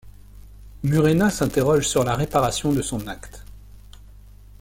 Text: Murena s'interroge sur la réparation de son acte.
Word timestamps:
Murena 0.81 1.29
s'interroge 1.29 1.83
sur 1.87 2.03
la 2.03 2.15
réparation 2.15 2.73
de 2.73 2.81
son 2.81 3.05
acte. 3.05 3.45